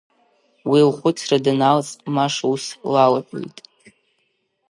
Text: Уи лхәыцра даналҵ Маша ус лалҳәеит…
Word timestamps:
Уи 0.69 0.81
лхәыцра 0.89 1.37
даналҵ 1.45 1.89
Маша 2.13 2.45
ус 2.53 2.65
лалҳәеит… 2.91 3.57